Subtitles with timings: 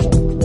[0.00, 0.37] Thank you.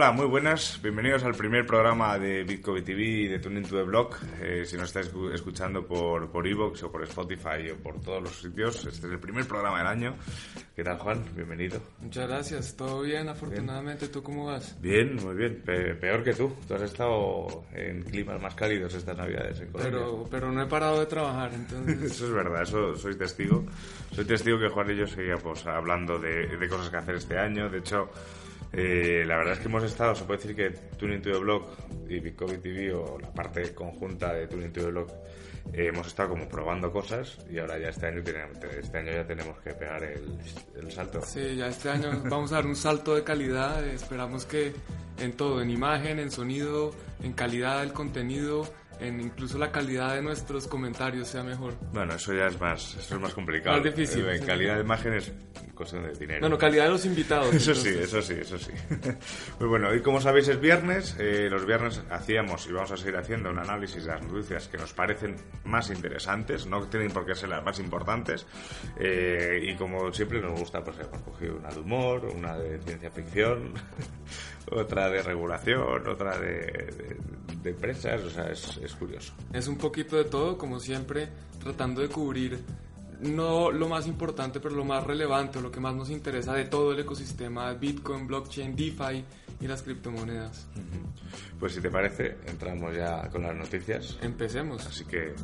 [0.00, 0.80] Hola, muy buenas.
[0.82, 4.16] Bienvenidos al primer programa de Bitcoin TV y de Tuning to the Block.
[4.40, 8.40] Eh, si nos estáis escuchando por por Evox o por Spotify o por todos los
[8.40, 10.14] sitios, este es el primer programa del año.
[10.74, 11.22] ¿Qué tal, Juan?
[11.36, 11.82] Bienvenido.
[12.00, 12.74] Muchas gracias.
[12.74, 14.08] Todo bien, afortunadamente.
[14.08, 14.74] ¿Tú cómo vas?
[14.80, 15.60] Bien, muy bien.
[15.66, 16.50] peor que tú.
[16.66, 19.98] Tú has estado en climas más cálidos estas navidades en Colombia.
[19.98, 22.02] Pero, pero no he parado de trabajar, entonces...
[22.12, 23.66] eso es verdad, eso soy testigo.
[24.12, 27.68] Soy testigo que Juan y yo seguíamos hablando de, de cosas que hacer este año.
[27.68, 28.08] De hecho...
[28.72, 31.70] Eh, la verdad es que hemos estado, se puede decir que Tuning to the Blog
[32.08, 35.08] y Bitcoin TV o la parte conjunta de Tuning to the Blog
[35.72, 39.24] eh, hemos estado como probando cosas y ahora ya este año, tenemos, este año ya
[39.24, 41.22] tenemos que pegar el, salto.
[41.22, 43.84] Sí, ya este año vamos a dar un salto de calidad.
[43.86, 44.72] Esperamos que
[45.18, 50.22] en todo, en imagen, en sonido, en calidad del contenido, en incluso la calidad de
[50.22, 51.74] nuestros comentarios sea mejor.
[51.92, 53.76] Bueno, eso ya es más, eso es más complicado.
[53.76, 54.26] Más difícil.
[54.26, 55.32] En calidad de imágenes
[55.80, 56.40] cuestión de dinero.
[56.40, 57.54] Bueno, calidad de los invitados.
[57.54, 58.70] Eso sí, eso sí, eso sí.
[59.58, 61.16] Muy bueno, hoy como sabéis es viernes.
[61.18, 64.76] Eh, los viernes hacíamos y vamos a seguir haciendo un análisis de las noticias que
[64.76, 68.46] nos parecen más interesantes, no tienen por qué ser las más importantes.
[68.98, 73.10] Eh, y como siempre nos gusta, pues hemos cogido una de humor, una de ciencia
[73.10, 73.72] ficción,
[74.70, 77.16] otra de regulación, otra de,
[77.62, 79.32] de, empresas, o sea, es, es curioso.
[79.54, 82.58] Es un poquito de todo, como siempre, tratando de cubrir
[83.22, 86.92] no lo más importante, pero lo más relevante, lo que más nos interesa de todo
[86.92, 89.24] el ecosistema Bitcoin, blockchain, DeFi
[89.60, 90.68] y las criptomonedas.
[91.58, 94.18] Pues si te parece, entramos ya con las noticias.
[94.22, 94.86] Empecemos.
[94.86, 95.34] Así que...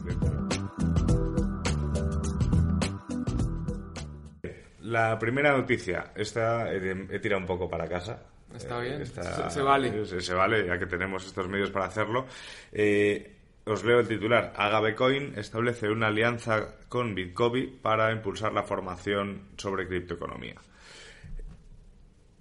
[4.81, 8.23] La primera noticia, esta he tirado un poco para casa.
[8.55, 10.07] Está bien, se, vale.
[10.07, 12.27] Se, se, vale, ya que tenemos estos medios para hacerlo.
[12.73, 13.36] Eh,
[13.67, 14.53] os leo el titular.
[14.57, 20.55] Agavecoin establece una alianza con Bitcovi para impulsar la formación sobre criptoeconomía.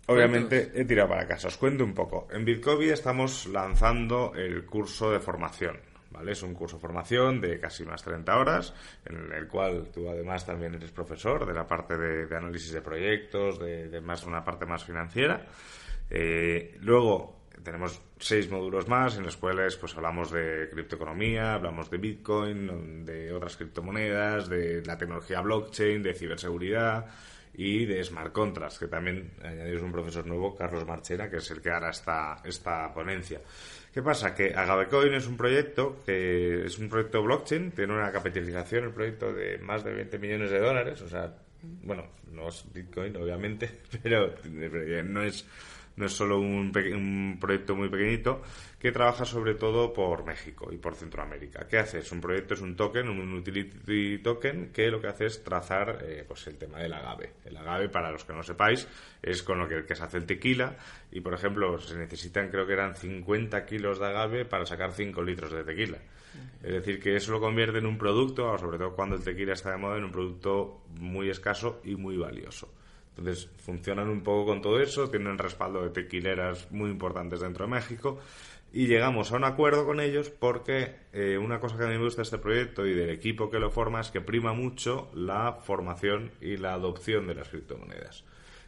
[0.06, 1.48] Obviamente he tirado para casa.
[1.48, 2.28] Os cuento un poco.
[2.32, 5.80] En Bitcovi estamos lanzando el curso de formación.
[6.12, 6.32] ¿Vale?
[6.32, 10.46] Es un curso de formación de casi más 30 horas, en el cual tú además
[10.46, 14.86] también eres profesor de la parte de, análisis de proyectos, de, más una parte más
[14.86, 15.46] financiera.
[16.10, 21.98] Eh, luego tenemos seis módulos más en los cuales pues hablamos de criptoeconomía, hablamos de
[21.98, 27.08] Bitcoin, de otras criptomonedas, de la tecnología blockchain, de ciberseguridad
[27.56, 31.62] y de smart contracts, que también añadimos un profesor nuevo, Carlos Marchena, que es el
[31.62, 33.42] que hará esta, esta ponencia.
[33.94, 34.36] ¿Qué pasa?
[34.36, 39.34] Que Agavecoin es un proyecto que es un proyecto blockchain, tiene una capitalización el proyecto
[39.34, 44.36] de más de 20 millones de dólares, o sea, bueno, no es Bitcoin obviamente, pero
[45.04, 45.48] no es
[45.98, 48.42] no es solo un, un, proyecto muy pequeñito,
[48.80, 51.68] que trabaja sobre todo por México y por Centroamérica.
[51.68, 52.00] ¿Qué hace?
[52.00, 56.00] Es un proyecto, es un token, un utility token, que lo que hace es trazar
[56.04, 57.34] eh, pues el tema del agave.
[57.46, 58.88] El agave, para los que no sepáis,
[59.22, 60.78] es con lo que, que, se hace el tequila
[61.12, 65.22] y, por ejemplo, se necesitan, creo que eran 50 kilos de agave para sacar 5
[65.24, 65.98] litros de tequila.
[66.62, 69.72] Es decir, que eso lo convierte en un producto, sobre todo cuando el tequila está
[69.72, 72.70] de moda, en un producto muy escaso y muy valioso.
[73.18, 77.72] Entonces, funcionan un poco con todo eso, tienen respaldo de tequileras muy importantes dentro de
[77.72, 78.20] México
[78.74, 82.04] y llegamos a un acuerdo con ellos porque eh, una cosa que a mí me
[82.04, 85.54] gusta de este proyecto y del equipo que lo forma es que prima mucho la
[85.54, 88.26] formación y la adopción de las criptomonedas.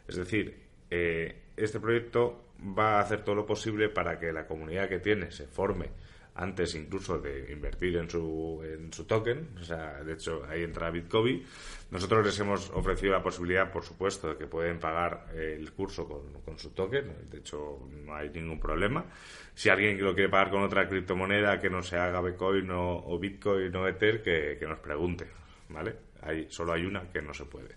[0.08, 4.88] Es decir, eh, este proyecto va a hacer todo lo posible para que la comunidad
[4.88, 5.90] que tiene se forme
[6.38, 10.88] antes incluso de invertir en su, en su token, o sea, de hecho ahí entra
[10.88, 11.44] Bitcoin.
[11.90, 16.58] Nosotros les hemos ofrecido la posibilidad, por supuesto, de que pueden pagar el curso con,
[16.58, 19.04] su token, de hecho no hay ningún problema.
[19.54, 23.74] Si alguien lo quiere pagar con otra criptomoneda que no se haga Bitcoin o, Bitcoin
[23.74, 25.26] o Ether, que, nos pregunte,
[25.70, 25.96] ¿vale?
[26.22, 27.74] Hay, solo hay una que no se puede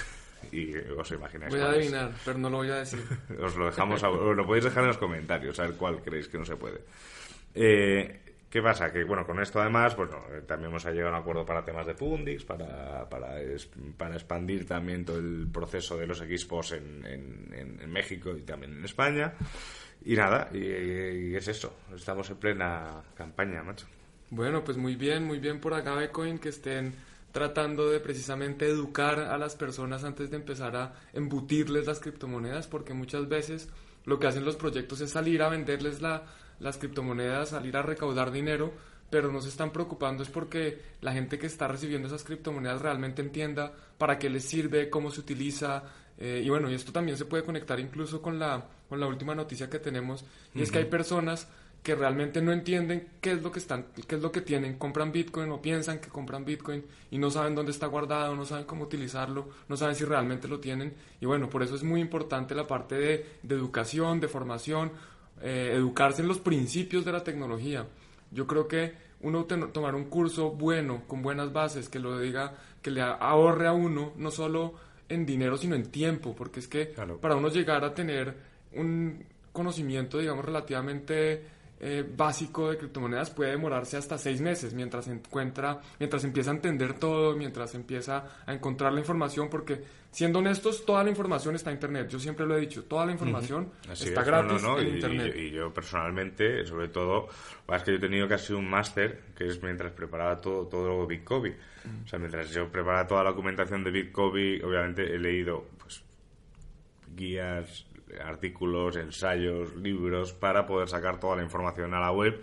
[0.52, 1.50] y os imagináis.
[1.50, 3.00] Voy a adivinar, pero no lo voy a decir.
[3.40, 6.36] os lo dejamos, os lo podéis dejar en los comentarios, a ver cuál creéis que
[6.36, 6.80] no se puede.
[7.54, 8.22] Eh,
[8.52, 8.92] ¿Qué pasa?
[8.92, 11.86] Que bueno, con esto además, bueno, eh, también hemos llegado a un acuerdo para temas
[11.86, 13.36] de Pundix, para, para,
[13.96, 18.84] para expandir también todo el proceso de los equipos en, en, México y también en
[18.84, 19.32] España.
[20.04, 23.86] Y nada, y, es eso, estamos en plena campaña, macho.
[24.28, 26.92] Bueno, pues muy bien, muy bien por acá Bitcoin que estén
[27.32, 32.92] tratando de precisamente educar a las personas antes de empezar a embutirles las criptomonedas, porque
[32.92, 33.70] muchas veces
[34.04, 36.24] lo que hacen los proyectos es salir a venderles la,
[36.62, 38.72] las criptomonedas, salir a recaudar dinero,
[39.10, 43.20] pero no se están preocupando es porque la gente que está recibiendo esas criptomonedas realmente
[43.20, 45.82] entienda para qué les sirve, cómo se utiliza.
[46.16, 49.34] Eh, y bueno, y esto también se puede conectar incluso con la, con la última
[49.34, 50.24] noticia que tenemos,
[50.54, 51.48] y es que hay personas
[51.82, 55.10] que realmente no entienden qué es lo que están, qué es lo que tienen, compran
[55.10, 58.84] Bitcoin o piensan que compran Bitcoin y no saben dónde está guardado, no saben cómo
[58.84, 60.94] utilizarlo, no saben si realmente lo tienen.
[61.20, 64.92] Y bueno, por eso es muy importante la parte de, educación, de formación,
[65.42, 67.86] eh, educarse en los principios de la tecnología.
[68.30, 72.90] Yo creo que uno tomar un curso bueno, con buenas bases, que lo diga, que
[72.90, 74.74] le ahorre a uno, no solo
[75.08, 78.34] en dinero, sino en tiempo, porque es que para uno llegar a tener
[78.74, 81.42] un conocimiento, digamos, relativamente
[81.84, 86.94] eh, básico de criptomonedas puede demorarse hasta seis meses mientras encuentra, mientras empieza a entender
[86.94, 89.82] todo, mientras empieza a encontrar la información, porque
[90.12, 92.08] siendo honestos, toda la información está en internet.
[92.08, 95.34] Yo siempre lo he dicho, toda la información está gratis en y, internet.
[95.36, 97.26] Y, yo personalmente, sobre todo,
[97.68, 101.56] es que yo he tenido casi un máster, que es mientras preparaba todo, todo Bitcoin.
[102.04, 106.04] O sea, mientras yo preparaba toda la documentación de Bitcoin, obviamente he leído pues
[107.16, 107.86] guías
[108.20, 112.40] artículos, ensayos, libros para poder sacar toda la información a la web.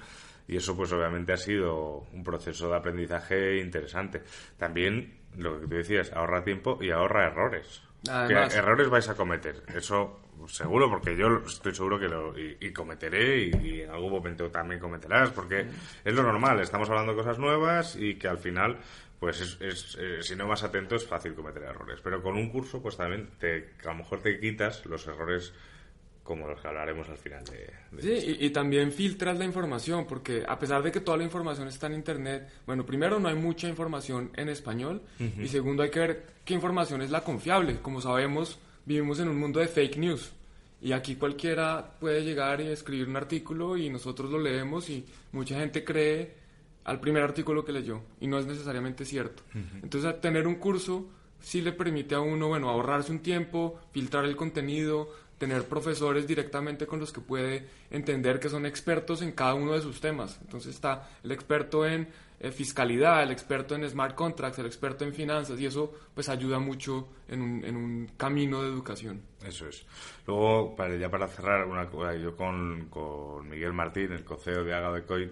[0.48, 4.24] Y eso pues obviamente ha sido un proceso de aprendizaje interesante.
[4.58, 7.84] También lo que tú decías, ahorra tiempo y ahorra errores.
[8.10, 13.82] errores vais a cometer, eso seguro, porque yo estoy seguro que lo y, cometeré y,
[13.82, 15.68] en algún momento también cometerás, porque
[16.04, 18.78] es lo normal, estamos hablando de cosas nuevas y que al final
[19.20, 22.00] pues es, eh, si no vas atento es fácil cometer errores.
[22.04, 25.54] Pero con un curso, pues también te, a lo mejor te quitas los errores
[26.24, 27.74] como los que hablaremos al final de...
[28.00, 31.88] sí, y, también filtras la información, porque a pesar de que toda la información está
[31.88, 36.26] en Internet, bueno, primero no hay mucha información en español, y segundo hay que ver
[36.46, 37.80] qué información es la confiable.
[37.82, 40.32] Como sabemos, vivimos en un mundo de fake news,
[40.82, 45.60] y aquí cualquiera puede llegar y escribir un artículo y nosotros lo leemos y mucha
[45.60, 46.32] gente cree
[46.84, 49.44] al primer artículo que leyó y no es necesariamente cierto.
[49.82, 51.08] Entonces, tener un curso
[51.40, 56.86] sí le permite a uno, bueno, ahorrarse un tiempo, filtrar el contenido, tener profesores directamente
[56.86, 60.38] con los que puede entender que son expertos en cada uno de sus temas.
[60.42, 62.10] Entonces está el experto en
[62.40, 66.60] eh, fiscalidad, el experto en smart contracts, el experto en finanzas y eso pues ayuda
[66.60, 69.22] mucho en un, en un camino de educación.
[69.44, 69.86] Eso es.
[70.26, 74.92] Luego, para, ya para cerrar, una, yo con, con Miguel Martín, el coceo de Aga
[74.92, 75.32] de Coin,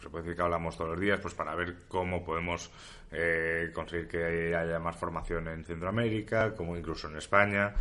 [0.00, 2.70] se puede decir que hablamos todos los días pues para ver cómo podemos
[3.10, 7.74] eh, conseguir que haya más formación en Centroamérica, como incluso en España.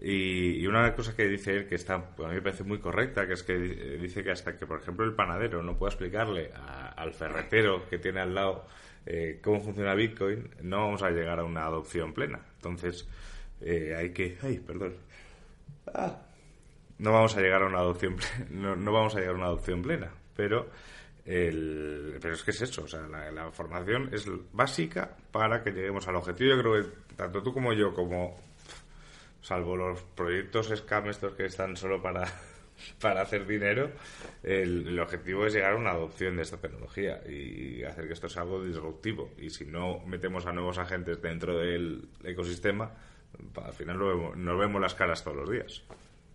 [0.00, 3.34] Y, una cosa que dice él que está, a mí me parece muy correcta, que
[3.34, 6.50] es que dice que hasta que, por ejemplo, el panadero no pueda explicarle
[6.96, 8.66] al ferretero que tiene al lado
[9.06, 12.40] eh, cómo funciona Bitcoin, no vamos a llegar a una adopción plena.
[12.56, 13.08] Entonces,
[13.60, 14.36] eh, hay que...
[14.42, 14.94] ¡Ay, perdón!
[15.92, 16.18] Ah.
[16.98, 19.46] no vamos a llegar a una adopción plena, no, no, vamos a llegar a una
[19.46, 20.70] adopción plena, pero
[21.26, 25.72] el, pero es que es eso, o sea, la, la, formación es básica para que
[25.72, 26.50] lleguemos al objetivo.
[26.56, 28.38] Yo creo que tanto tú como yo, como
[29.44, 32.24] salvo los proyectos scam estos que están solo para,
[33.00, 33.90] para hacer dinero,
[34.42, 38.42] el, objetivo es llegar a una adopción de esta tecnología y hacer que esto sea
[38.42, 39.30] algo disruptivo.
[39.38, 42.90] Y si no metemos a nuevos agentes dentro del ecosistema,
[43.62, 45.82] al final nos vemos, las caras todos los días.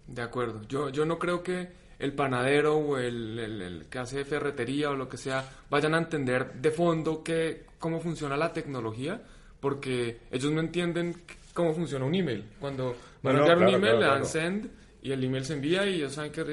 [0.06, 0.62] De acuerdo.
[0.68, 5.10] Yo, yo no creo que el panadero o el, el, que hace ferretería o lo
[5.10, 9.22] que sea vayan a entender de fondo que, cómo funciona la tecnología,
[9.60, 11.16] porque ellos no entienden
[11.60, 12.46] cómo funciona un email.
[12.60, 15.96] Cuando van a enviar un email, le dan send y el email se envía y
[15.96, 16.44] ellos saben que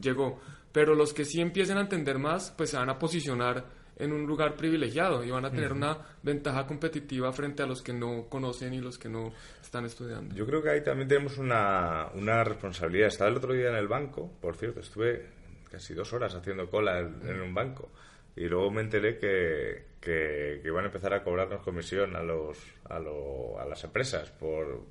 [0.00, 0.40] llegó.
[0.72, 3.64] Pero los que sí empiecen a entender más, pues se van a posicionar
[3.96, 7.92] en un lugar privilegiado y van a tener una ventaja competitiva frente a los que
[7.92, 10.34] no conocen y los que no están estudiando.
[10.34, 13.08] Yo creo que ahí también tenemos una, una responsabilidad.
[13.08, 15.26] Estaba el otro día en el banco, por cierto, estuve
[15.70, 17.90] casi dos horas haciendo cola en un banco
[18.36, 22.58] y luego me enteré que, que, que, van a empezar a cobrarnos comisión a los
[22.84, 24.82] a, lo, a las empresas por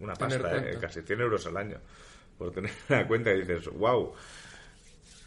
[0.00, 1.78] una pasta, eh, casi 100 euros al año,
[2.38, 4.12] por tener una cuenta y dices, wow,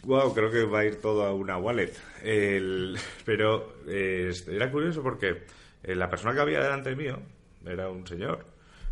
[0.04, 1.92] wow, creo que va a ir todo a una wallet.
[2.22, 5.44] El, pero eh, era curioso porque
[5.82, 7.20] eh, la persona que había delante mío
[7.64, 8.44] era un señor,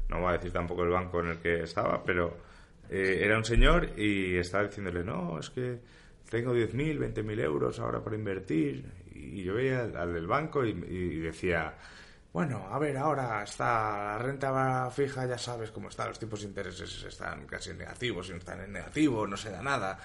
[0.09, 2.47] no voy a decir tampoco el banco en el que estaba, pero
[2.88, 5.81] era un señor y estaba diciéndole, no, es que
[6.37, 8.85] tengo 10.000, 20.000 euros ahora para invertir.
[9.14, 11.75] Y yo veía al, del banco y, decía,
[12.31, 13.64] bueno, a ver, ahora está
[13.97, 18.23] la renta fija, ya sabes cómo están, los tipos de intereses están casi en negativo,
[18.23, 19.99] si no están en negativo, no se da nada.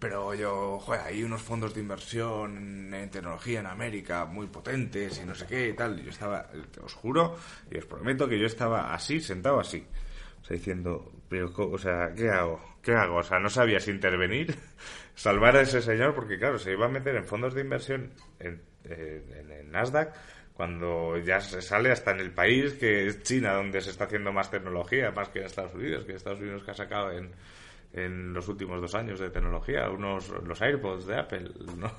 [0.00, 5.24] pero yo, joder, hay unos fondos de inversión en tecnología en América muy potentes y
[5.24, 6.00] no sé qué y tal.
[6.00, 6.50] Y yo estaba,
[6.82, 7.36] os juro
[7.70, 9.86] y os prometo que yo estaba así, sentado así.
[10.42, 12.76] O sea, diciendo, pero, o sea, ¿qué hago?
[12.82, 13.16] ¿Qué hago?
[13.16, 14.54] O sea, no sabía si intervenir,
[15.14, 18.62] salvar a ese señor, porque claro, se iba a meter en fondos de inversión en,
[18.84, 20.14] en, en Nasdaq
[20.56, 24.32] cuando ya se sale hasta en el país que es China donde se está haciendo
[24.32, 27.30] más tecnología, más que en Estados Unidos, que Estados Unidos que ha sacado en,
[27.92, 31.92] en los últimos dos años de tecnología, unos los AirPods de Apple, no,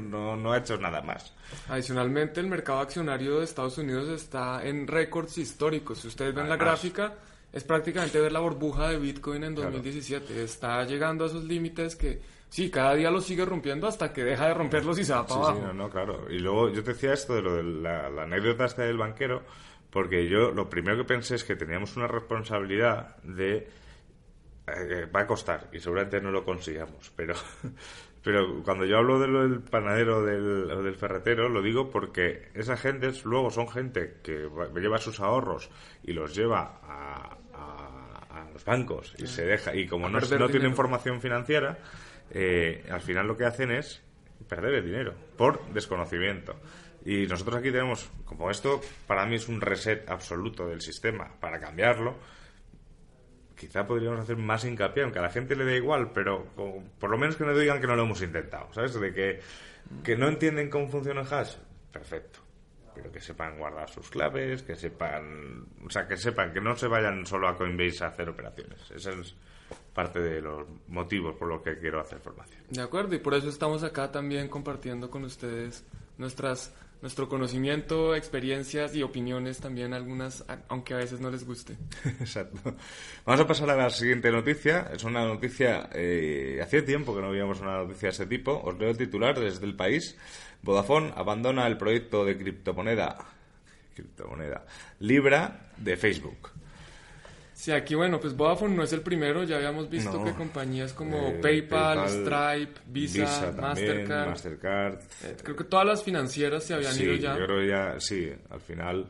[0.00, 1.32] no, no, ha hecho nada más.
[1.68, 6.00] Adicionalmente, el mercado accionario de Estados Unidos está en récords históricos.
[6.00, 7.14] Si ustedes ven la gráfica,
[7.52, 10.42] es prácticamente ver la burbuja de Bitcoin en 2017.
[10.42, 12.20] Está llegando a esos límites que
[12.52, 15.40] Sí, cada día lo sigue rompiendo hasta que deja de romperlos y se va para
[15.40, 15.56] abajo.
[15.56, 16.26] Sí, no, no, claro.
[16.28, 19.42] Y luego yo te decía esto de lo de la, anécdota esta del banquero,
[19.88, 23.70] porque yo lo primero que pensé es que teníamos una responsabilidad de...
[24.66, 27.34] Eh, va a costar y seguramente no lo consigamos, pero,
[28.22, 32.76] pero cuando yo hablo de lo del panadero del, del ferretero, lo digo porque esa
[32.76, 34.48] gente luego son gente que
[34.80, 35.70] lleva sus ahorros
[36.04, 37.38] y los lleva a,
[38.52, 41.78] los bancos y se deja, y como no, no tiene información financiera,
[42.30, 44.02] eh, al final lo que hacen es
[44.48, 46.56] perder el dinero por desconocimiento.
[47.04, 51.58] Y nosotros aquí tenemos, como esto para mí es un reset absoluto del sistema, para
[51.58, 52.16] cambiarlo,
[53.62, 56.44] quizá podríamos hacer más hincapié, aunque a la gente le dé igual, pero
[56.98, 58.92] por lo menos que no digan que no lo hemos intentado, ¿sabes?
[59.00, 59.38] De que,
[60.02, 61.54] que no entienden cómo funciona el hash,
[61.92, 62.40] perfecto.
[62.92, 66.88] Pero que sepan guardar sus claves, que sepan, o sea, que sepan que no se
[66.88, 68.90] vayan solo a Coinbase a hacer operaciones.
[68.90, 69.36] Ese es
[69.94, 72.62] parte de los motivos por los que quiero hacer formación.
[72.70, 75.84] De acuerdo, y por eso estamos acá también compartiendo con ustedes
[76.18, 81.76] nuestras nuestro conocimiento, experiencias y opiniones también algunas, aunque a veces no les guste.
[82.20, 82.76] Exacto.
[83.26, 84.88] Vamos a pasar a la siguiente noticia.
[84.92, 88.62] Es una noticia, eh, hacía tiempo que no veíamos una noticia de ese tipo.
[88.64, 90.16] Os leo el titular desde el país.
[90.62, 93.18] Vodafone abandona el proyecto de criptomoneda,
[93.96, 94.64] criptomoneda
[95.00, 96.51] Libra de Facebook.
[97.62, 101.28] Sí, aquí bueno, pues Vodafone no es el primero, ya habíamos visto que compañías como
[101.28, 107.38] eh, PayPal, Stripe, Visa, Mastercard, eh, creo que todas las financieras se habían ido ya.
[107.38, 109.06] Yo creo ya, sí, al final,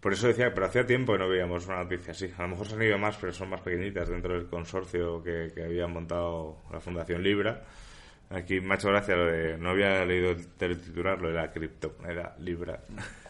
[0.00, 2.28] por eso decía, pero hacía tiempo que no veíamos una noticia así.
[2.36, 5.52] A lo mejor se han ido más, pero son más pequeñitas dentro del consorcio que,
[5.54, 7.62] que habían montado la Fundación Libra.
[8.30, 11.52] Aquí me ha hecho gracia lo de, no había leído el titular, lo de la
[11.52, 12.80] criptomoneda Libra.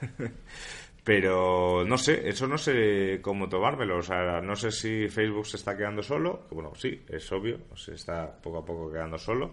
[1.04, 3.99] Pero no sé, eso no sé cómo tomármelo.
[3.99, 6.47] O sea, no sé si Facebook se está quedando solo.
[6.50, 9.52] Bueno, sí, es obvio, se está poco a poco quedando solo.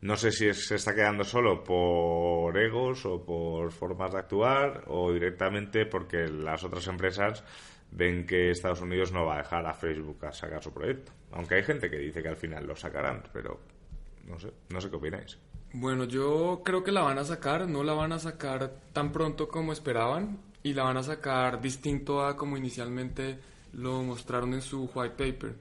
[0.00, 5.12] No sé si se está quedando solo por egos o por formas de actuar o
[5.12, 7.44] directamente porque las otras empresas
[7.92, 11.12] ven que Estados Unidos no va a dejar a Facebook a sacar su proyecto.
[11.30, 13.60] Aunque hay gente que dice que al final lo sacarán, pero
[14.24, 15.38] no sé, no sé qué opináis.
[15.74, 19.46] Bueno, yo creo que la van a sacar, no la van a sacar tan pronto
[19.46, 23.38] como esperaban y la van a sacar distinto a como inicialmente
[23.72, 25.54] lo mostraron en su white paper.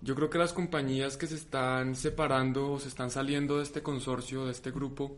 [0.00, 3.82] Yo creo que las compañías que se están separando o se están saliendo de este
[3.82, 5.16] consorcio, de este grupo,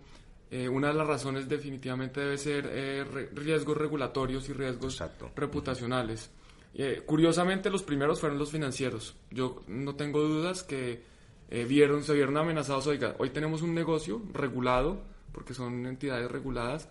[0.51, 5.03] eh, una de las razones definitivamente debe ser eh, riesgos regulatorios y riesgos
[5.37, 6.31] reputacionales.
[6.75, 9.17] Eh, curiosamente, los primeros fueron los financieros.
[9.31, 11.03] Yo no tengo dudas que
[11.51, 12.87] vieron, se vieron amenazados.
[12.87, 15.03] Oiga, hoy tenemos un negocio regulado,
[15.33, 16.89] porque son entidades reguladas,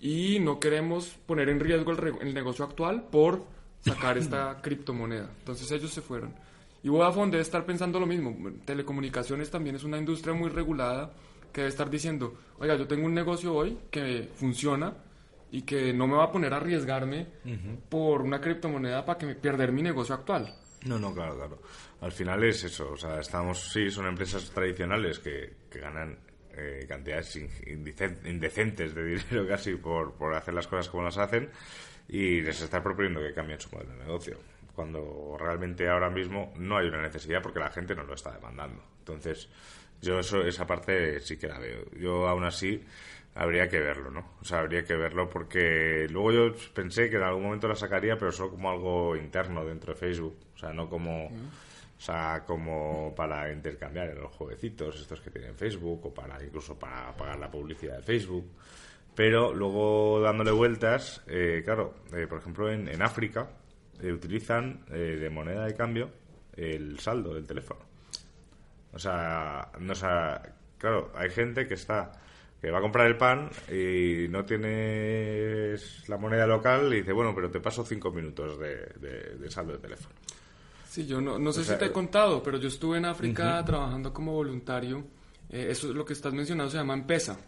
[0.00, 3.44] y no queremos poner en riesgo el, negocio actual por
[3.80, 5.30] sacar esta criptomoneda.
[5.38, 6.34] Entonces ellos se fueron.
[6.82, 8.36] Y Vodafone debe estar pensando lo mismo.
[8.64, 11.12] Telecomunicaciones también es una industria muy regulada
[11.52, 14.94] que debe estar diciendo, oiga, yo tengo un negocio hoy que funciona
[15.50, 17.26] y que no me va a poner a arriesgarme
[17.88, 20.54] por una criptomoneda para que me perder mi negocio actual.
[20.84, 21.58] No, no, claro, claro.
[22.00, 22.92] Al final es eso.
[22.92, 26.16] O sea, estamos, sí, son empresas tradicionales que, que ganan
[26.58, 31.50] eh, cantidades indecentes de dinero casi por, por hacer las cosas como las hacen
[32.08, 34.38] y les está proponiendo que cambien su modelo de negocio
[34.78, 38.80] cuando realmente ahora mismo no hay una necesidad porque la gente no lo está demandando.
[39.00, 39.48] Entonces,
[40.00, 41.90] yo eso, esa parte sí que la veo.
[41.98, 42.84] Yo aún así
[43.34, 44.34] habría que verlo, ¿no?
[44.40, 48.16] O sea, habría que verlo porque luego yo pensé que en algún momento la sacaría,
[48.16, 51.28] pero solo como algo interno dentro de Facebook, o sea, no como...
[51.98, 56.78] O sea, como para intercambiar en los jueguecitos estos que tienen Facebook o para incluso
[56.78, 58.46] para pagar la publicidad de Facebook.
[59.16, 63.48] Pero luego dándole vueltas, eh, claro, eh, por ejemplo en, en África
[64.00, 66.10] eh, utilizan de moneda de cambio
[66.54, 67.80] el saldo del teléfono.
[68.92, 69.96] O sea, no, o
[70.78, 72.12] claro, hay gente que está
[72.60, 75.74] que va a comprar el pan y no tiene
[76.06, 78.76] la moneda local y dice, bueno, pero te paso cinco minutos de,
[79.36, 80.14] de saldo de teléfono.
[80.88, 84.12] Sí, yo no, no sé si te he contado, pero yo estuve en África trabajando
[84.12, 85.04] como voluntario
[85.50, 87.38] Eh, eso es lo que estás mencionando, se llama Empesa.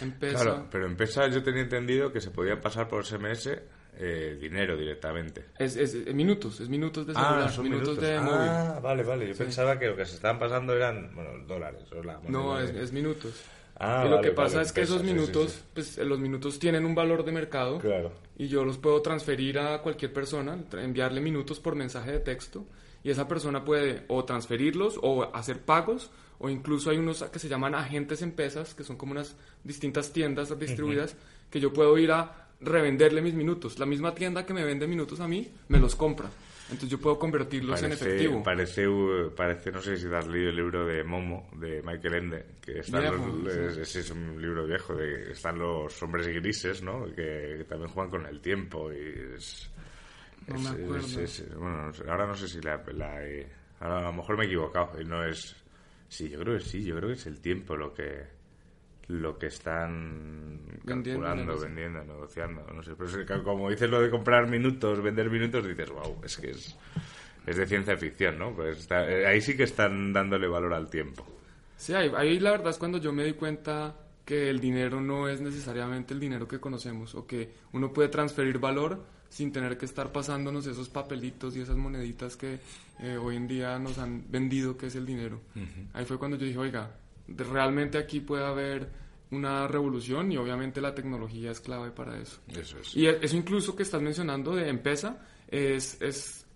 [0.00, 0.44] Empesa.
[0.44, 3.48] Claro, pero Empesa yo tenía entendido que se podía pasar por SMS
[3.94, 5.46] eh, dinero directamente.
[5.58, 8.48] Es, es, minutos, es minutos de celular, ah, minutos, de móvil.
[8.48, 9.28] Ah, vale, vale.
[9.28, 11.84] Yo pensaba que lo que se estaban pasando eran, bueno, dólares.
[12.28, 13.42] no, es, minutos.
[13.76, 17.24] Ah, y lo que pasa es que esos minutos, pues los minutos tienen un valor
[17.24, 17.78] de mercado.
[17.78, 18.12] Claro.
[18.38, 22.64] Y yo los puedo transferir a cualquier persona, enviarle minutos por mensaje de texto.
[23.04, 26.10] Y esa persona puede o transferirlos o hacer pagos
[26.44, 30.12] o incluso hay unos que se llaman agentes en pesas, que son como unas distintas
[30.12, 31.14] tiendas distribuidas,
[31.48, 33.78] que yo puedo ir a revenderle mis minutos.
[33.78, 36.28] La misma tienda que me vende minutos a mí, me los compra.
[36.70, 38.42] Entonces yo puedo convertirlos en efectivo.
[38.42, 38.86] Parece,
[39.36, 43.04] parece, no sé si has leído el libro de Momo, de Michael Ende, que están
[43.04, 47.04] los, es, un libro viejo, de están los hombres grises, ¿no?
[47.14, 49.70] Que, también juegan con el tiempo y es...
[50.46, 51.06] No me acuerdo.
[51.58, 52.82] bueno, ahora no sé si la,
[53.80, 55.54] a lo mejor me he equivocado y no es...
[56.08, 58.41] Sí, yo creo que sí, yo creo que es el tiempo lo que
[59.12, 62.66] lo que están calculando, vendiendo, negociando.
[62.72, 66.50] No sé, pero como dices lo de comprar minutos, vender minutos, dices, wow, es que
[66.50, 66.76] es,
[67.46, 68.54] es de ciencia ficción, ¿no?
[68.54, 71.26] Pues eh, ahí sí que están dándole valor al tiempo.
[71.76, 75.28] Sí, ahí, ahí la verdad es cuando yo me di cuenta que el dinero no
[75.28, 79.86] es necesariamente el dinero que conocemos o que uno puede transferir valor sin tener que
[79.86, 82.60] estar pasándonos esos papelitos y esas moneditas que
[83.00, 85.40] eh, hoy en día nos han vendido que es el dinero.
[85.92, 86.94] Ahí fue cuando yo dije, oiga,
[87.28, 88.90] realmente aquí puede haber
[89.30, 92.40] una revolución y obviamente la tecnología es clave para eso.
[92.48, 92.94] Eso es.
[92.94, 96.46] Y eso incluso que estás mencionando de Empesa es, es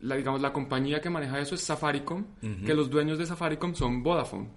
[0.00, 2.24] la, digamos, la compañía que maneja eso es Safaricom,
[2.64, 4.48] que los dueños de Safaricom son Vodafone.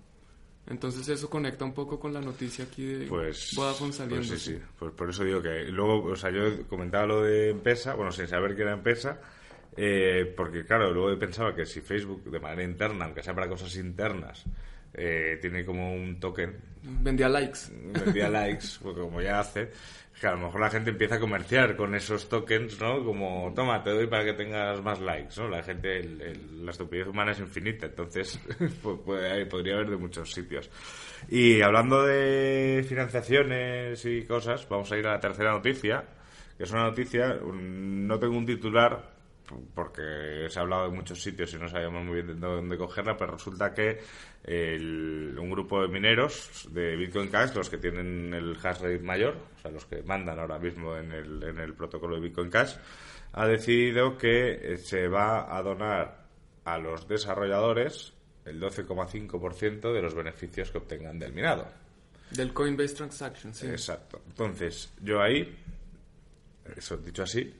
[0.65, 4.27] Entonces eso conecta un poco con la noticia aquí de pues, Vodafone pues saliendo.
[4.27, 4.61] Pues sí, sí.
[4.79, 8.27] Pues por eso digo que luego, o sea, yo comentaba lo de Empesa, bueno, sin
[8.27, 9.19] saber que era Empesa,
[9.75, 13.49] eh, porque claro, luego he pensado que si Facebook de manera interna, aunque sea para
[13.49, 14.45] cosas internas,
[14.93, 16.55] eh, tiene como un token.
[16.83, 17.59] Vendía likes.
[17.71, 19.71] Vendía likes, porque como ya hace,
[20.19, 23.03] que a lo mejor la gente empieza a comerciar con esos tokens, ¿no?
[23.03, 25.49] Como, toma, te doy para que tengas más likes, ¿no?
[25.49, 26.01] La gente,
[26.61, 28.39] la estupidez humana es infinita, entonces
[28.81, 28.99] pues,
[29.49, 30.69] podría haber de muchos sitios.
[31.29, 36.03] Y hablando de financiaciones y cosas, vamos a ir a la tercera noticia,
[36.57, 39.12] que es una noticia, no tengo un titular,
[39.73, 43.17] porque se ha hablado de muchos sitios y no sabíamos muy bien de dónde cogerla,
[43.17, 43.99] pero resulta que
[44.47, 49.61] un grupo de mineros de Bitcoin Cash, los que tienen el hash rate mayor, o
[49.61, 52.75] sea, los que mandan ahora mismo en el, en el protocolo de Bitcoin Cash,
[53.33, 56.23] ha decidido que eh, se va a donar
[56.65, 58.13] a los desarrolladores
[58.45, 61.67] el 12,5% de los beneficios que obtengan del minado.
[62.31, 63.67] Del Coinbase Transaction, sí.
[63.67, 64.21] Exacto.
[64.27, 65.55] Entonces, yo ahí,
[66.75, 67.53] eso dicho así,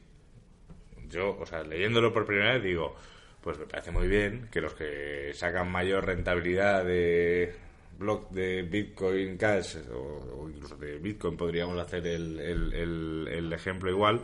[1.13, 2.95] yo, o sea, leyéndolo por primera vez digo,
[3.41, 7.54] pues me parece muy bien que los que sacan mayor rentabilidad de
[7.97, 14.21] block de Bitcoin Cash o, incluso de Bitcoin podríamos hacer el, el, ejemplo igual,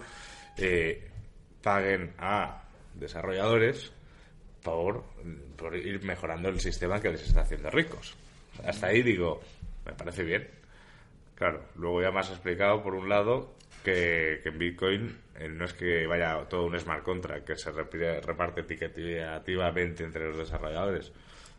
[0.57, 1.07] eh,
[1.61, 2.63] paguen a
[2.95, 3.91] desarrolladores
[4.63, 5.03] por,
[5.55, 8.15] por ir mejorando el sistema que les está haciendo ricos.
[8.65, 9.41] Hasta ahí digo,
[9.85, 10.47] me parece bien.
[11.35, 13.53] Claro, luego ya más explicado, por un lado,
[13.93, 18.61] que, en Bitcoin eh, no es que vaya todo un smart contract que se reparte
[18.61, 21.11] etiquetativamente entre los desarrolladores,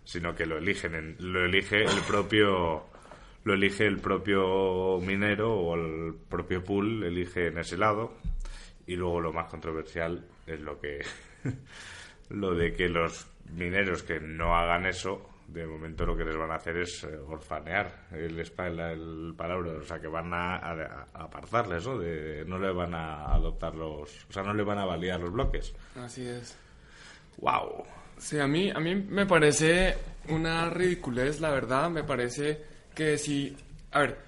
[0.05, 2.85] sino que lo eligen lo elige el propio
[3.45, 8.15] lo elige el propio minero o el propio pool elige en ese lado
[8.87, 11.05] y luego lo más controversial es lo que
[12.29, 16.51] lo de que los mineros que no hagan eso de momento lo que les van
[16.51, 21.99] a hacer es eh, orfanear el, el palabra, o sea que van a, apartarles, ¿no?
[21.99, 25.33] De, no le van a adoptar los, o sea, no le van a validar los
[25.33, 25.75] bloques.
[25.97, 26.57] Así es.
[27.39, 27.85] Wow.
[28.19, 29.97] Sí, a mí, a mí me parece
[30.29, 32.63] una ridiculez, la verdad, me parece
[32.95, 33.57] que si,
[33.91, 34.19] a ver,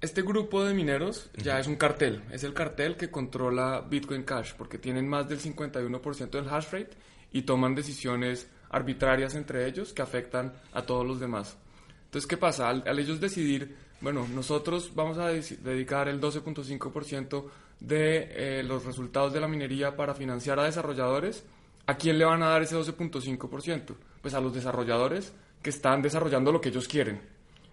[0.00, 4.52] este grupo de mineros ya es un cartel, es el cartel que controla Bitcoin Cash,
[4.58, 6.90] porque tienen más del 51% del hash rate
[7.32, 11.56] y toman decisiones arbitrarias entre ellos que afectan a todos los demás.
[12.04, 12.68] Entonces, ¿qué pasa?
[12.68, 17.44] Al, ellos decidir, bueno, nosotros vamos a dedicar el 12.5%
[17.80, 21.44] de eh, los resultados de la minería para financiar a desarrolladores,
[21.86, 23.94] ¿a quién le van a dar ese 12.5%?
[24.22, 27.20] Pues a los desarrolladores que están desarrollando lo que ellos quieren.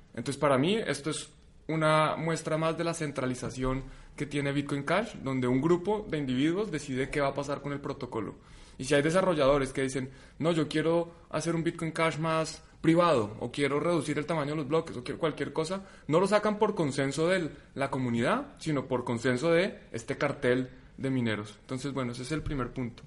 [0.10, 1.30] Entonces, para mí, esto es
[1.68, 3.84] una muestra más de la centralización
[4.16, 7.72] que tiene Bitcoin Cash, donde un grupo de individuos decide qué va a pasar con
[7.72, 8.36] el protocolo.
[8.78, 10.10] Y si hay desarrolladores que dicen,
[10.40, 14.58] no, yo quiero hacer un Bitcoin Cash más privado, o quiero reducir el tamaño de
[14.58, 18.88] los bloques, o quiero cualquier cosa, no lo sacan por consenso de la comunidad, sino
[18.88, 21.58] por consenso de este cartel de mineros.
[21.62, 23.04] Entonces, bueno, ese es el primer punto.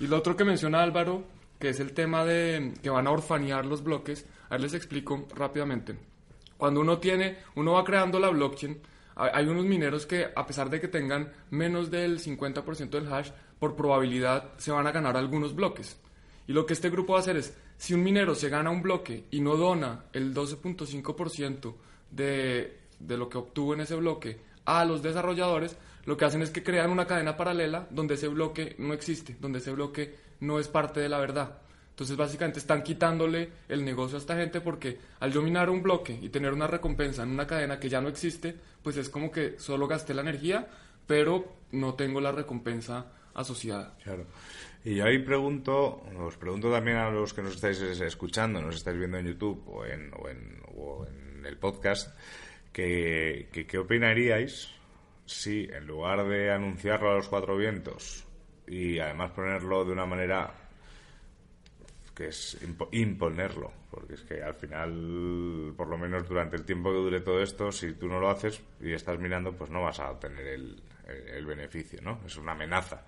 [0.00, 1.24] Y lo otro que menciona Álvaro,
[1.60, 5.28] que es el tema de que van a orfanear los bloques, a ver les explico
[5.36, 5.94] rápidamente.
[6.56, 8.80] Cuando uno tiene, uno va creando la blockchain,
[9.14, 13.30] hay unos mineros que a pesar de que tengan menos del 50% del hash,
[13.60, 16.00] por probabilidad se van a ganar algunos bloques.
[16.48, 18.82] Y lo que este grupo va a hacer es, si un minero se gana un
[18.82, 21.74] bloque y no dona el 12.5%
[22.10, 26.50] de, de lo que obtuvo en ese bloque a los desarrolladores, lo que hacen es
[26.50, 30.66] que crean una cadena paralela donde ese bloque no existe, donde ese bloque no es
[30.66, 31.58] parte de la verdad.
[31.90, 36.18] Entonces básicamente están quitándole el negocio a esta gente porque al yo minar un bloque
[36.20, 39.58] y tener una recompensa en una cadena que ya no existe, pues es como que
[39.58, 40.66] solo gasté la energía,
[41.06, 43.96] pero no tengo la recompensa asociada.
[44.02, 44.26] Claro.
[44.84, 49.18] Y ahí pregunto, os pregunto también a los que nos estáis escuchando, nos estáis viendo
[49.18, 50.10] en YouTube o en,
[50.76, 52.16] o en, el podcast,
[52.72, 54.70] que, ¿qué opinaríais
[55.24, 58.26] si en lugar de anunciarlo a los cuatro vientos
[58.66, 60.52] y además ponerlo de una manera
[62.14, 62.58] que es
[62.92, 67.40] imponerlo, porque es que al final, por lo menos durante el tiempo que dure todo
[67.42, 70.82] esto, si tú no lo haces y estás mirando, pues no vas a obtener el,
[71.10, 72.20] el beneficio, ¿no?
[72.26, 73.04] Es una amenaza.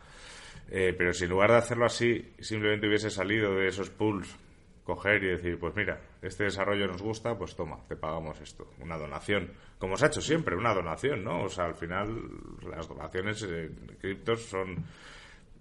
[0.70, 4.36] Eh, pero si en lugar de hacerlo así, simplemente hubiese salido de esos pools,
[4.84, 8.96] coger y decir, pues mira, este desarrollo nos gusta, pues toma, te pagamos esto, una
[8.96, 9.52] donación.
[9.78, 11.44] Como se ha hecho siempre, una donación, ¿no?
[11.44, 12.20] O sea, al final
[12.68, 14.84] las donaciones en criptos son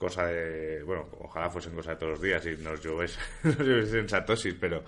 [0.01, 4.83] cosa de, bueno, ojalá fuesen cosa de todos los días y nos lloviesen satosis, pero,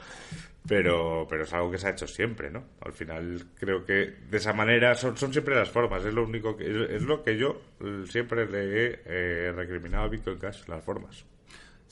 [0.67, 2.63] pero, pero es algo que se ha hecho siempre, ¿no?
[2.81, 6.57] Al final creo que de esa manera son, son siempre las formas, es lo único
[6.57, 7.61] que, es lo que yo
[8.09, 11.23] siempre le he eh, recriminado a Bitcoin Cash, las formas.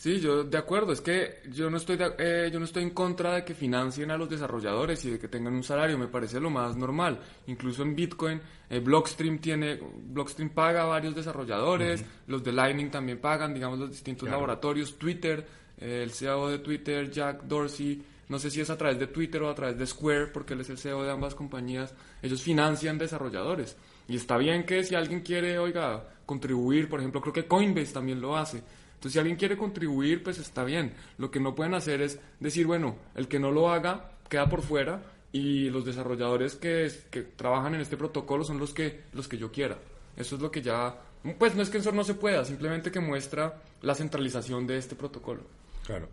[0.02, 3.36] Sí, yo de acuerdo, es que yo no estoy eh, yo no estoy en contra
[3.36, 6.50] de que financien a los desarrolladores y de que tengan un salario, me parece lo
[6.50, 7.20] más normal.
[7.46, 13.20] Incluso en Bitcoin, eh, Blockstream tiene Blockstream paga a varios desarrolladores, los de Lightning también
[13.20, 15.46] pagan, digamos los distintos laboratorios, Twitter,
[15.78, 19.44] eh, el CEO de Twitter, Jack Dorsey, no sé si es a través de Twitter
[19.44, 22.98] o a través de Square, porque él es el CEO de ambas compañías, ellos financian
[22.98, 23.78] desarrolladores.
[24.08, 28.20] Y está bien que si alguien quiere, oiga, contribuir, por ejemplo, creo que Coinbase también
[28.20, 28.64] lo hace
[29.02, 30.94] entonces, si alguien quiere contribuir, pues está bien.
[31.18, 34.62] Lo que no pueden hacer es decir, bueno, el que no lo haga queda por
[34.62, 39.40] fuera y los desarrolladores que, que trabajan en este protocolo son los que, los que
[39.40, 39.80] yo quiera.
[40.16, 40.96] Eso es lo que ya,
[41.40, 44.96] pues no es que eso no se pueda, simplemente que muestra la centralización de este
[44.96, 45.42] protocolo.
[45.84, 46.08] Claro.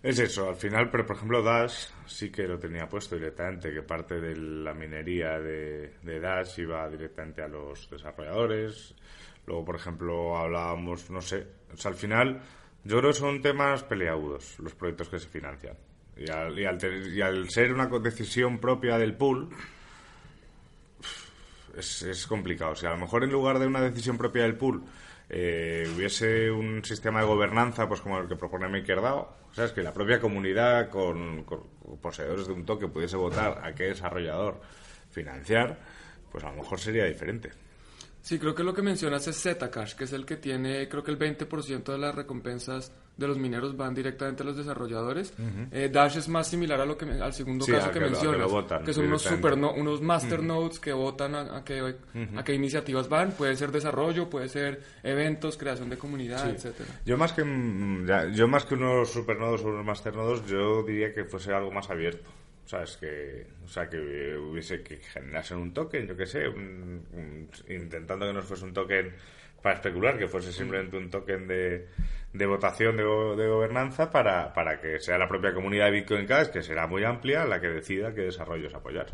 [0.00, 3.82] Es eso, al final, pero por ejemplo Dash sí que lo tenía puesto directamente, que
[3.82, 8.94] parte de la minería de, de Dash iba directamente a los desarrolladores,
[9.46, 12.42] Luego, por ejemplo, hablábamos, no sé, o sea, al final
[12.84, 15.76] yo creo que son temas peleagudos los proyectos que se financian.
[16.16, 19.48] Y al, y al, ser una decisión propia del pool,
[21.76, 22.72] es, es, complicado.
[22.72, 24.82] O sea, a lo mejor en lugar de una decisión propia del pool
[25.32, 29.72] eh, hubiese un sistema de gobernanza pues como el que propone MakerDAO, o sea, es
[29.72, 31.62] que la propia comunidad con, con
[32.02, 34.60] poseedores de un toque pudiese votar a qué desarrollador
[35.10, 35.78] financiar,
[36.32, 37.50] pues a lo mejor sería diferente.
[38.22, 41.10] Sí, creo que lo que mencionas es Zcash, que es el que tiene, creo que
[41.10, 45.34] el 20% de las recompensas de los mineros van directamente a los desarrolladores.
[45.70, 48.50] Eh, Dash es más similar a lo que al segundo caso que, mencionas,
[48.84, 51.94] que, son unos super unos master nodes que votan a, qué,
[52.34, 53.32] a qué iniciativas van.
[53.32, 56.88] Puede ser desarrollo, puede ser eventos, creación de comunidad, etcétera.
[57.04, 61.24] Yo más que mm, yo más que unos supernodos o unos masternodos, yo diría que
[61.24, 62.30] fuese algo más abierto.
[62.70, 62.96] ¿Sabes?
[62.98, 63.98] Que, o sea, que
[64.36, 66.44] hubiese que generasen un token, yo qué sé,
[67.68, 69.12] intentando que no fuese un token
[69.60, 71.88] para especular, que fuese simplemente un token de,
[72.32, 76.48] de votación de, de, gobernanza para, para que sea la propia comunidad de Bitcoin Cash,
[76.48, 79.08] que será muy amplia, la que decida qué desarrollos apoyar.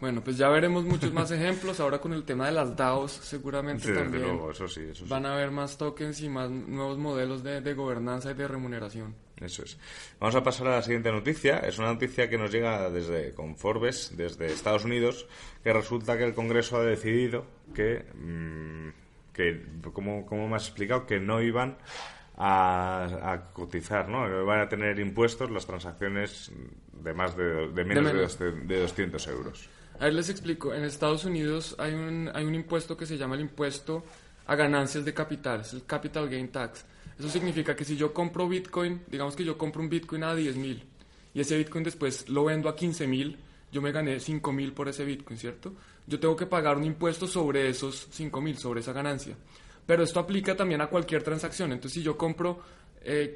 [0.00, 1.80] Bueno, pues ya veremos muchos más ejemplos.
[1.80, 5.50] Ahora con el tema de las DAOs, seguramente también eso sí, eso van a haber
[5.50, 9.27] más tokens y más nuevos modelos de, de gobernanza y de remuneración.
[9.40, 9.78] Eso es.
[10.18, 11.58] Vamos a pasar a la siguiente noticia.
[11.58, 15.26] Es una noticia que nos llega desde con Forbes, desde Estados Unidos,
[15.62, 18.88] que resulta que el Congreso ha decidido que, mm,
[19.32, 21.78] que como, como me has explicado, que no iban
[22.36, 24.44] a, cotizar, ¿no?
[24.44, 26.52] Van a tener impuestos las transacciones
[26.92, 29.68] de más de, de menos, de, de 200 euros.
[29.98, 30.72] A ver, les explico.
[30.72, 34.04] En Estados Unidos hay un, hay un impuesto que se llama el impuesto
[34.46, 36.84] a ganancias de capital, es el Capital Gain Tax.
[37.18, 40.56] Eso significa que si yo compro Bitcoin, digamos que yo compro un Bitcoin a 10
[40.56, 40.84] mil
[41.34, 43.38] y ese Bitcoin después lo vendo a 15 mil,
[43.70, 45.72] yo me gané 5 mil por ese Bitcoin, ¿cierto?
[46.06, 49.36] Yo tengo que pagar un impuesto sobre esos 5 mil, sobre esa ganancia.
[49.86, 51.72] Pero esto aplica también a cualquier transacción.
[51.72, 52.60] Entonces, si yo compro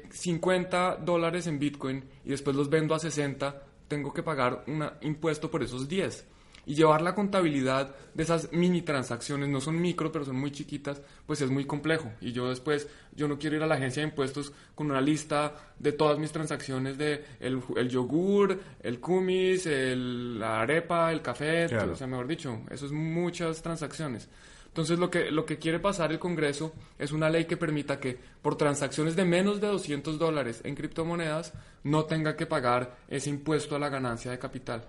[0.09, 4.83] 50 eh, dólares en Bitcoin y después los vendo a 60, tengo que pagar un
[5.01, 6.25] impuesto por esos 10.
[6.65, 11.01] Y llevar la contabilidad de esas mini transacciones, no son micro, pero son muy chiquitas,
[11.25, 12.11] pues es muy complejo.
[12.21, 15.53] Y yo después, yo no quiero ir a la agencia de impuestos con una lista
[15.77, 21.65] de todas mis transacciones de el, el yogur, el kumis, el, la arepa, el café,
[21.65, 24.29] o sea, mejor dicho, eso es muchas transacciones.
[24.73, 28.17] Entonces lo que, lo que quiere pasar el Congreso es una ley que permita que
[28.41, 33.75] por transacciones de menos de 200 dólares en criptomonedas no tenga que pagar ese impuesto
[33.75, 34.83] a la ganancia de capital.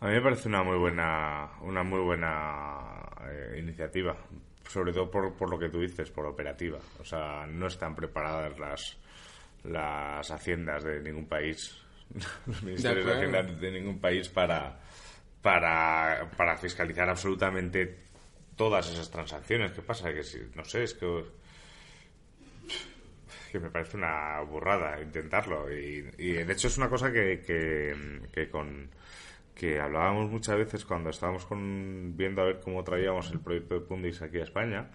[0.00, 2.80] A mí me parece una muy buena, una muy buena
[3.28, 4.16] eh, iniciativa,
[4.68, 6.78] sobre todo por, por lo que tú dices, por operativa.
[7.00, 8.96] O sea, no están preparadas las,
[9.64, 11.76] las haciendas de ningún país,
[12.46, 14.78] los ministerios de, Hacienda de ningún país para,
[15.42, 18.08] para, para fiscalizar absolutamente
[18.56, 19.72] todas esas transacciones.
[19.72, 20.12] ¿Qué pasa?
[20.12, 21.24] Que si, no sé, es que
[23.50, 27.40] que me parece una burrada intentarlo y, de hecho es una cosa que,
[28.30, 28.90] que, con
[29.58, 33.80] que hablábamos muchas veces cuando estábamos con, viendo a ver cómo traíamos el proyecto de
[33.80, 34.88] Pundix aquí a España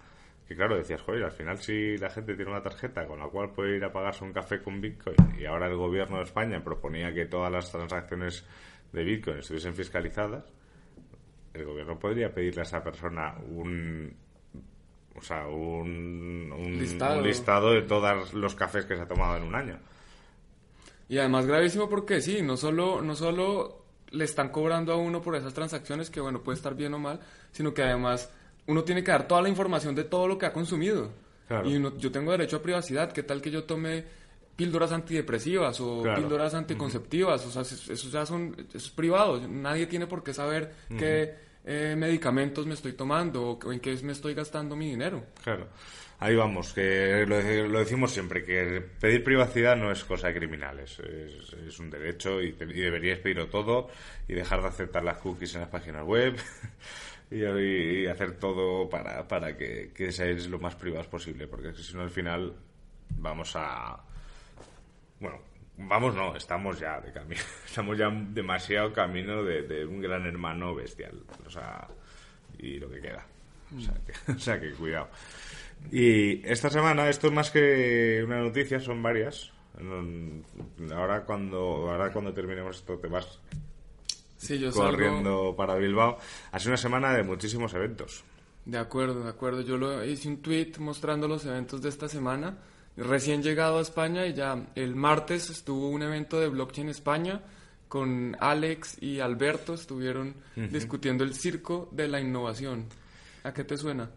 [0.48, 3.50] que claro decías joder al final si la gente tiene una tarjeta con la cual
[3.50, 7.12] puede ir a pagarse un café con Bitcoin y ahora el gobierno de España proponía
[7.12, 8.46] que todas las transacciones
[8.92, 10.44] de Bitcoin estuviesen fiscalizadas
[11.52, 14.16] el gobierno podría pedirle a esa persona un
[15.16, 17.70] o sea, un, listado.
[17.70, 19.78] de todos los cafés que se ha tomado en un año.
[21.08, 23.83] Y además gravísimo porque sí, no solo, no solo
[24.14, 27.20] le están cobrando a uno por esas transacciones, que bueno, puede estar bien o mal,
[27.52, 28.30] sino que además
[28.66, 31.10] uno tiene que dar toda la información de todo lo que ha consumido.
[31.64, 34.04] Y yo tengo derecho a privacidad, ¿qué tal que yo tome
[34.56, 37.44] píldoras antidepresivas o píldoras anticonceptivas?
[37.46, 41.34] O sea, eso ya son, es privado, nadie tiene por qué saber que
[41.66, 45.24] eh, medicamentos me estoy tomando o en qué me estoy gastando mi dinero.
[45.42, 45.68] Claro.
[46.20, 51.78] Ahí vamos, que lo, decimos siempre, que pedir privacidad no es cosa de criminales, es,
[51.78, 53.90] un derecho y, deberíais pedirlo todo
[54.28, 56.36] y dejar de aceptar las cookies en las páginas web
[57.30, 62.02] y, hacer todo para, para que, que seáis lo más privados posible, porque si no
[62.02, 62.54] al final
[63.10, 64.00] vamos a...
[65.20, 65.40] Bueno,
[65.76, 67.40] Vamos, no, estamos ya de camino.
[67.66, 71.22] Estamos ya demasiado camino de, un gran hermano bestial.
[71.46, 71.88] O sea,
[72.58, 73.26] y lo que queda.
[73.76, 75.08] O sea, que, cuidado.
[75.90, 79.52] Y esta semana, esto es más que una noticia, son varias.
[80.92, 83.40] Ahora cuando, ahora cuando terminemos esto te vas
[84.36, 86.18] sí, yo corriendo para Bilbao.
[86.52, 88.24] Ha sido una semana de muchísimos eventos.
[88.64, 89.60] De acuerdo, de acuerdo.
[89.62, 92.56] Yo lo hice un tweet mostrando los eventos de esta semana
[92.96, 97.40] recién llegado a España y ya el martes estuvo un evento de blockchain España
[97.88, 102.86] con Alex y Alberto, estuvieron discutiendo el circo de la innovación.
[103.44, 104.10] ¿A qué te suena?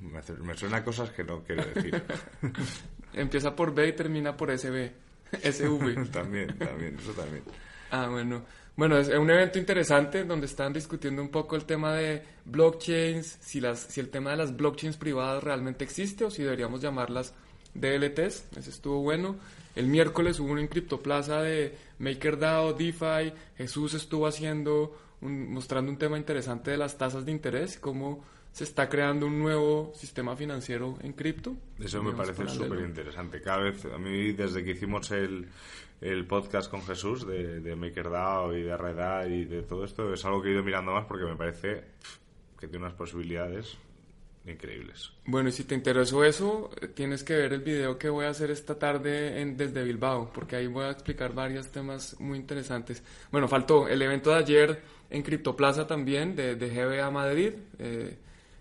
[0.00, 2.02] Me, suena cosas que no quiero decir.
[3.12, 4.90] Empieza por B y termina por SB.
[5.42, 6.10] SV.
[6.12, 7.44] también, también, eso también.
[7.90, 8.44] Ah, bueno.
[8.74, 13.60] Bueno, es un evento interesante donde están discutiendo un poco el tema de blockchains, si,
[13.60, 17.34] las, si el tema de las blockchains privadas realmente existe o si deberíamos llamarlas
[17.74, 18.46] DLTs.
[18.56, 19.36] Ese estuvo bueno.
[19.74, 23.32] El miércoles hubo una en Criptoplaza de MakerDAO, DeFi.
[23.56, 28.88] Jesús estuvo haciendo, mostrando un tema interesante de las tasas de interés, cómo se está
[28.88, 31.56] creando un nuevo sistema financiero en cripto.
[31.78, 33.40] Eso me parece súper interesante.
[33.40, 35.48] Cada vez, a mí, desde que hicimos el,
[36.00, 40.24] el podcast con Jesús de, de MakerDAO y de Redad y de todo esto, es
[40.24, 41.84] algo que he ido mirando más porque me parece
[42.60, 43.78] que tiene unas posibilidades
[44.44, 45.12] increíbles.
[45.24, 48.50] Bueno, y si te interesó eso, tienes que ver el video que voy a hacer
[48.50, 53.02] esta tarde en, desde Bilbao, porque ahí voy a explicar varios temas muy interesantes.
[53.30, 54.82] Bueno, faltó el evento de ayer
[55.12, 57.52] en Criptoplaza también, de, de GBA Madrid.
[57.78, 58.16] Eh,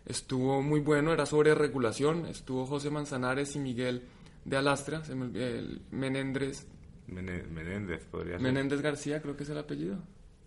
[0.05, 2.25] estuvo muy bueno, era sobre regulación.
[2.25, 4.03] Estuvo José Manzanares y Miguel
[4.43, 6.67] de Alastra, el Menéndez.
[7.07, 8.41] Menéndez podría ser.
[8.41, 9.97] Menéndez García, creo que es el apellido.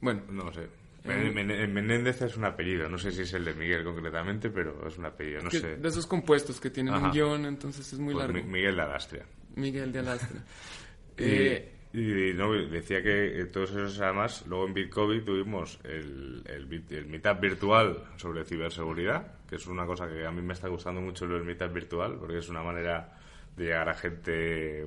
[0.01, 0.23] Bueno.
[0.31, 0.69] No sé.
[1.05, 4.97] Eh, Menéndez es un apellido, no sé si es el de Miguel concretamente, pero es
[4.99, 5.77] un apellido, no sé.
[5.77, 8.47] De esos compuestos que tienen un guion, entonces es muy pues largo.
[8.47, 9.27] Miguel de Alastra.
[9.57, 10.45] Miguel de Alastra.
[11.19, 16.85] eh, y no, decía que eh, todos esos, además, luego en BitCovid tuvimos el, el,
[16.91, 21.01] el, meetup virtual sobre ciberseguridad, que es una cosa que a mí me está gustando
[21.01, 23.17] mucho el meetup virtual, porque es una manera
[23.57, 24.85] de llegar a gente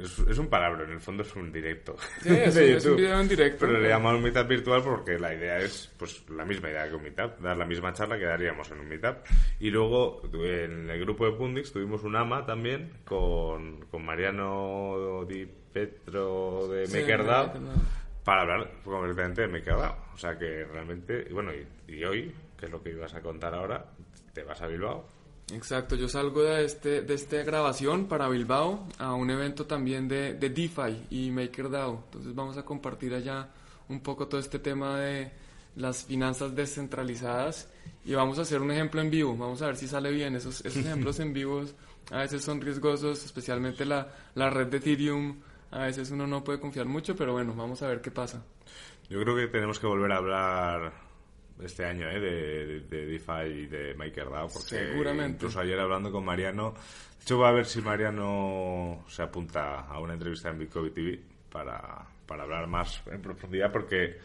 [0.00, 1.96] es, un palabra, en el fondo es un directo.
[2.22, 3.66] Sí, es, un video en directo.
[3.66, 7.02] Pero le llamamos Meetup virtual porque la idea es pues la misma idea que un
[7.02, 9.16] Meetup, dar la misma charla que daríamos en un Meetup.
[9.60, 15.46] Y luego en el grupo de Pundix tuvimos un AMA también con, con Mariano Di
[15.46, 17.04] Petro de sí,
[18.24, 19.96] para hablar completamente de MakerDAO.
[20.14, 21.52] O sea que realmente, bueno,
[21.86, 23.84] y hoy, que es lo que ibas a contar ahora,
[24.32, 25.17] te vas a Bilbao
[25.52, 30.34] Exacto, yo salgo de, este, de esta grabación para Bilbao a un evento también de,
[30.34, 32.04] de DeFi y MakerDAO.
[32.04, 33.48] Entonces vamos a compartir allá
[33.88, 35.32] un poco todo este tema de
[35.76, 37.70] las finanzas descentralizadas
[38.04, 40.36] y vamos a hacer un ejemplo en vivo, vamos a ver si sale bien.
[40.36, 41.74] Esos, esos ejemplos en vivos
[42.10, 46.60] a veces son riesgosos, especialmente la, la red de Ethereum, a veces uno no puede
[46.60, 48.42] confiar mucho, pero bueno, vamos a ver qué pasa.
[49.08, 51.07] Yo creo que tenemos que volver a hablar
[51.64, 52.20] este año ¿eh?
[52.20, 55.36] de, de, DeFi y de MakerDAO, porque Seguramente.
[55.36, 59.98] incluso ayer hablando con Mariano, de hecho voy a ver si Mariano se apunta a
[60.00, 64.18] una entrevista en Bitcoin TV para, para hablar más en profundidad, porque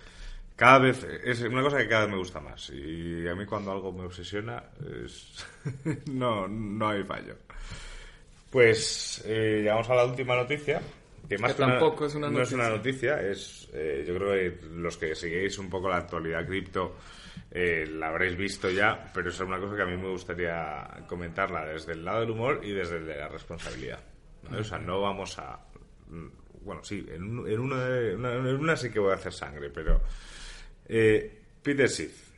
[0.55, 3.71] cada vez es una cosa que cada vez me gusta más y a mí cuando
[3.71, 4.63] algo me obsesiona
[5.03, 5.45] es
[6.11, 7.35] no no hay fallo
[8.51, 10.79] pues eh, llegamos a la última noticia
[11.27, 13.15] que más Que que tampoco es una no es una noticia.
[13.17, 16.97] noticia es eh, yo creo que los que seguís un poco la actualidad cripto
[17.51, 21.65] eh, la habréis visto ya pero es una cosa que a mí me gustaría comentarla
[21.65, 24.03] desde el lado del humor y desde el de la responsabilidad
[24.43, 24.59] ¿vale?
[24.59, 25.59] o sea no vamos a
[26.61, 29.31] bueno sí en, un- en una, de- una- en una sí que voy a hacer
[29.33, 30.01] sangre pero
[30.87, 32.31] eh, Peter Schiff.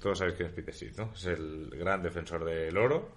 [0.00, 1.12] Todos sabéis quién es Peter Schiff, ¿no?
[1.14, 3.08] Es el gran defensor del oro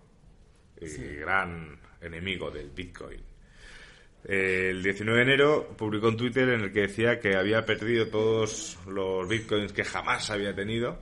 [0.81, 3.21] y gran enemigo del Bitcoin.
[4.27, 8.77] El 19 de enero publicó un Twitter en el que decía que había perdido todos
[8.87, 10.97] los bitcoins que jamás había tenido.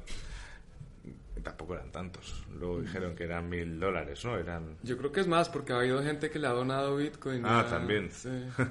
[1.41, 2.43] Tampoco eran tantos.
[2.57, 4.37] Luego dijeron que eran mil dólares, ¿no?
[4.37, 7.43] Eran Yo creo que es más, porque ha habido gente que le ha donado Bitcoin.
[7.45, 8.09] Ah, también.
[8.11, 8.29] sí.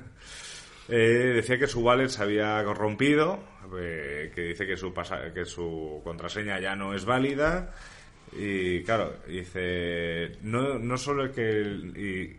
[0.88, 3.38] Eh, decía que su wallet se había corrompido,
[3.78, 7.72] eh, que dice que su, pasa- que su contraseña ya no es válida.
[8.36, 11.48] Y claro, dice, no, no solo que...
[11.60, 12.36] el- y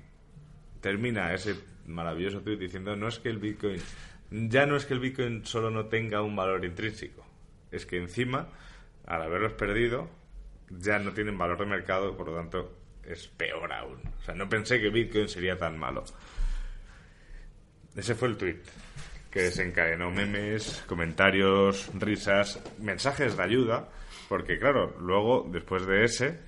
[0.82, 3.82] termina ese maravilloso tweet diciendo, no es que el Bitcoin...
[4.32, 7.24] Ya no es que el Bitcoin solo no tenga un valor intrínseco,
[7.72, 8.50] es que encima,
[9.06, 10.10] al haberlos perdido,
[10.70, 14.00] ya no tienen valor de mercado por lo tanto es peor aún.
[14.20, 16.04] O sea, no pensé que Bitcoin sería tan malo.
[17.96, 18.62] Ese fue el tweet
[19.30, 23.90] que desencadenó memes, comentarios, risas, mensajes de ayuda,
[24.30, 26.40] porque claro, luego, después de ese,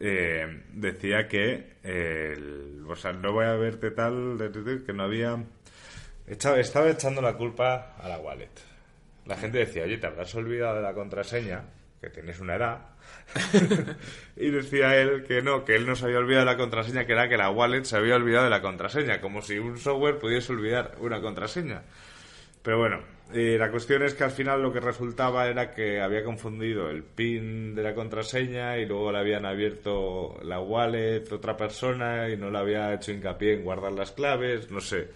[0.00, 4.38] eh, decía que, el- o sea, no voy a verte tal,
[4.86, 5.42] que no había...
[6.26, 8.50] Estaba echando la culpa a la wallet.
[9.26, 11.64] La gente decía, oye, te habrás olvidado de la contraseña,
[12.00, 12.78] que tienes una edad.
[14.36, 17.12] y decía él que no, que él no se había olvidado de la contraseña, que
[17.12, 20.52] era que la wallet se había olvidado de la contraseña, como si un software pudiese
[20.52, 21.82] olvidar una contraseña.
[22.62, 23.00] Pero bueno,
[23.32, 27.02] eh, la cuestión es que al final lo que resultaba era que había confundido el
[27.02, 32.50] pin de la contraseña y luego le habían abierto la wallet otra persona y no
[32.50, 35.08] le había hecho hincapié en guardar las claves, no sé.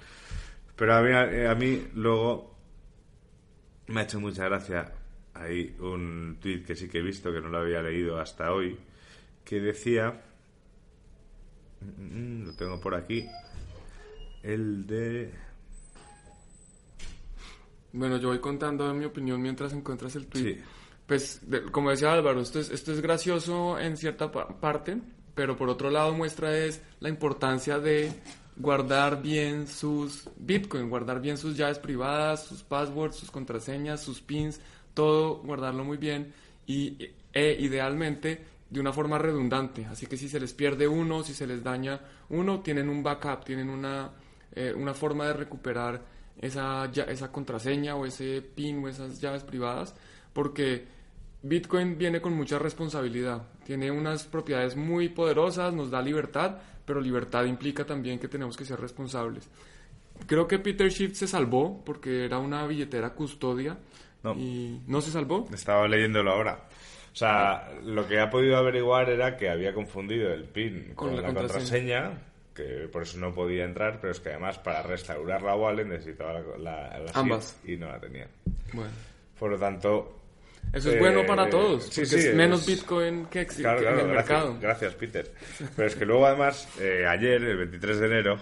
[0.74, 2.56] Pero a mí, a mí luego
[3.88, 4.92] me ha hecho mucha gracia.
[5.34, 8.78] Hay un tweet que sí que he visto, que no lo había leído hasta hoy,
[9.44, 10.20] que decía,
[11.80, 13.28] mm, lo tengo por aquí,
[14.42, 15.47] el de...
[17.98, 20.54] Bueno, yo voy contando mi opinión mientras encuentras el tweet.
[20.54, 20.60] Sí.
[21.06, 24.98] Pues, de- como decía Álvaro, esto es, esto es gracioso en cierta pa- parte,
[25.34, 28.12] pero por otro lado muestra es la importancia de
[28.56, 34.60] guardar bien sus Bitcoin, guardar bien sus llaves privadas, sus passwords, sus contraseñas, sus pins,
[34.94, 36.32] todo guardarlo muy bien
[36.66, 36.96] y
[37.32, 39.86] e, idealmente de una forma redundante.
[39.86, 43.44] Así que si se les pierde uno, si se les daña uno, tienen un backup,
[43.44, 44.10] tienen una,
[44.54, 49.42] eh, una forma de recuperar esa, lla- esa contraseña o ese pin o esas llaves
[49.44, 49.94] privadas,
[50.32, 50.86] porque
[51.42, 57.44] Bitcoin viene con mucha responsabilidad, tiene unas propiedades muy poderosas, nos da libertad, pero libertad
[57.44, 59.48] implica también que tenemos que ser responsables.
[60.26, 63.78] Creo que Peter Schiff se salvó porque era una billetera custodia
[64.24, 64.34] No.
[64.34, 65.46] y no se salvó.
[65.52, 66.64] Estaba leyéndolo ahora.
[67.12, 71.16] O sea, lo que ha podido averiguar era que había confundido el PIN con, Con
[71.16, 72.22] la la contraseña,
[72.58, 76.34] que por eso no podía entrar, pero es que además para restaurar la wallet necesitaba
[76.34, 77.58] la, la, la Ambas.
[77.64, 78.26] Y no la tenía.
[78.74, 78.90] Bueno,
[79.38, 80.20] Por lo tanto...
[80.72, 83.60] eso es eh, bueno para todos, sí, porque sí, es menos es- Bitcoin que, exi-
[83.62, 84.58] Claro, claro, en el gracias, mercado.
[84.60, 85.32] gracias, Peter.
[85.76, 88.36] Pero es que luego, además, eh, ayer, el 23 de enero,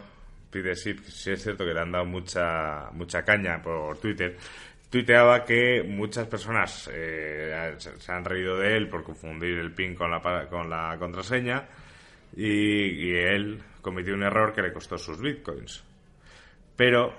[0.51, 4.37] Peter Schiff, sí es cierto que le han dado mucha, mucha caña por Twitter,
[4.91, 10.11] tuiteaba que muchas personas eh, se han reído de él por confundir el PIN con
[10.11, 11.65] la, con la contraseña
[12.35, 15.83] y, él cometió un error que le costó sus bitcoins.
[16.77, 17.15] Pero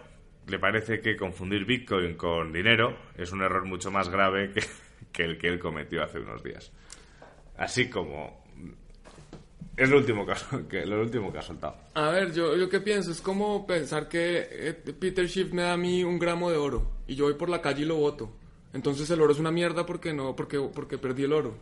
[0.47, 4.51] le parece que confundir bitcoin con dinero es un error mucho más grave
[5.11, 6.71] que, el que él cometió hace unos días.
[7.57, 8.45] Así como...
[9.75, 11.77] Es lo último ha, que, lo último que ha soltado.
[11.93, 15.73] A ver, yo, yo qué pienso, es como pensar que eh, Peter Schiff me da
[15.73, 18.31] a mí un gramo de oro y yo voy por la calle y lo voto.
[18.73, 21.55] Entonces el oro es una mierda porque no, porque, porque perdí el oro.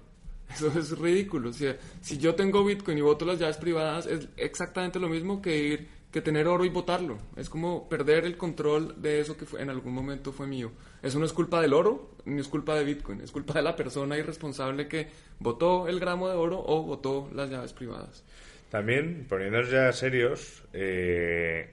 [0.53, 1.49] Eso es ridículo.
[1.49, 5.41] O sea, si yo tengo Bitcoin y voto las llaves privadas, es exactamente lo mismo
[5.41, 7.17] que ir, que tener oro y botarlo.
[7.35, 10.71] Es como perder el control de eso que fue, en algún momento fue mío.
[11.01, 13.75] Eso no es culpa del oro, ni es culpa de Bitcoin, es culpa de la
[13.75, 15.07] persona irresponsable que
[15.39, 18.23] votó el gramo de oro o votó las llaves privadas.
[18.69, 21.69] También, poniéndonos ya serios, eh,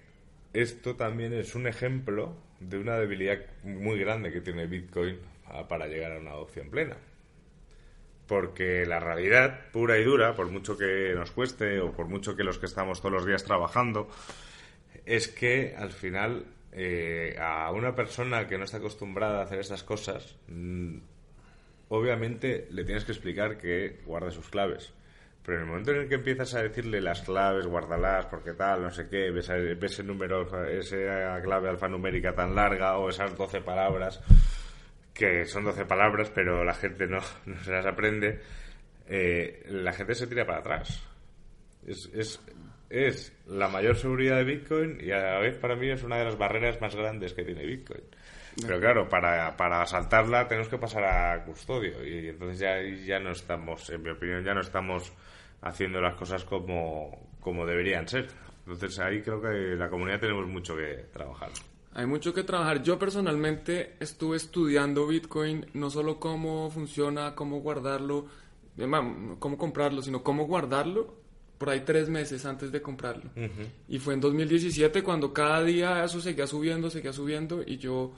[0.52, 5.18] esto también es un ejemplo de una debilidad muy grande que tiene Bitcoin
[5.68, 6.96] para llegar a una adopción plena
[8.32, 12.42] porque la realidad pura y dura, por mucho que nos cueste o por mucho que
[12.42, 14.08] los que estamos todos los días trabajando,
[15.04, 19.84] es que al final eh, a una persona que no está acostumbrada a hacer estas
[19.84, 20.96] cosas, mm,
[21.90, 24.94] obviamente le tienes que explicar que guarde sus claves.
[25.44, 28.80] Pero en el momento en el que empiezas a decirle las claves, guárdalas, porque tal,
[28.80, 34.22] no sé qué, ves, ese número, esa clave alfanumérica tan larga o esas 12 palabras,
[35.12, 38.40] que son 12 palabras, pero la gente no, se las aprende,
[39.06, 41.02] eh, la gente se tira para atrás.
[41.86, 42.40] Es, es,
[42.90, 46.24] es, la mayor seguridad de Bitcoin y a la vez para mí es una de
[46.24, 48.02] las barreras más grandes que tiene Bitcoin.
[48.60, 53.30] Pero claro, para, para saltarla tenemos que pasar a custodio y entonces ya, ya no
[53.30, 55.10] estamos, en mi opinión, ya no estamos
[55.62, 58.28] haciendo las cosas como, como deberían ser.
[58.66, 61.50] Entonces ahí creo que la comunidad tenemos mucho que trabajar.
[61.94, 62.82] Hay mucho que trabajar.
[62.82, 68.26] Yo personalmente estuve estudiando Bitcoin, no solo cómo funciona, cómo guardarlo,
[69.38, 71.22] cómo comprarlo, sino cómo guardarlo
[71.58, 73.30] por ahí tres meses antes de comprarlo.
[73.88, 78.12] Y fue en 2017 cuando cada día eso seguía subiendo, seguía subiendo y yo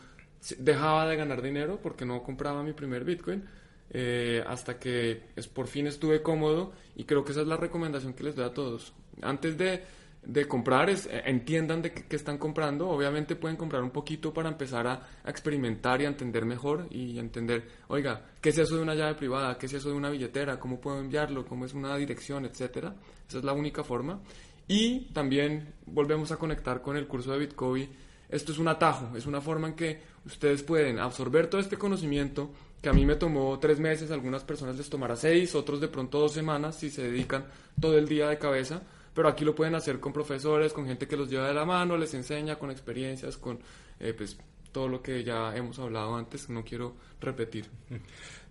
[0.58, 3.44] dejaba de ganar dinero porque no compraba mi primer Bitcoin.
[3.90, 8.14] Eh, hasta que es, por fin estuve cómodo y creo que esa es la recomendación
[8.14, 8.94] que les doy a todos.
[9.20, 9.82] Antes de
[10.26, 12.88] de comprar es eh, entiendan de qué, están comprando.
[12.88, 17.66] Obviamente pueden comprar un poquito para empezar a, experimentar y a entender mejor y entender,
[17.88, 19.56] oiga, ¿qué es eso de una llave privada?
[19.58, 20.58] ¿Qué es eso de una billetera?
[20.58, 21.46] ¿Cómo puedo enviarlo?
[21.46, 22.44] ¿Cómo es una dirección?
[22.44, 22.94] Etcétera.
[23.28, 24.20] Esa es la única forma.
[24.66, 27.88] Y también volvemos a conectar con el curso de Bitcoin.
[28.28, 32.50] Esto es un atajo, es una forma en que ustedes pueden absorber todo este conocimiento
[32.80, 36.18] que a mí me tomó tres meses, algunas personas les tomará seis, otros de pronto
[36.18, 37.46] dos semanas si se dedican
[37.80, 38.82] todo el día de cabeza
[39.14, 41.96] pero aquí lo pueden hacer con profesores, con gente que los lleva de la mano,
[41.96, 43.60] les enseña con experiencias, con
[44.00, 44.38] eh, pues
[44.72, 47.66] todo lo que ya hemos hablado antes, no quiero repetir.